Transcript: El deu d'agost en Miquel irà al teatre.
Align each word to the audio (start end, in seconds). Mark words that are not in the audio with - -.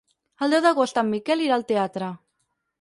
El 0.45 0.55
deu 0.55 0.63
d'agost 0.67 0.97
en 1.03 1.07
Miquel 1.13 1.45
irà 1.51 1.61
al 1.61 1.69
teatre. 1.75 2.11